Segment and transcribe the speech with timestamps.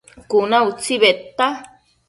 [0.29, 1.47] Cuna utsi bedta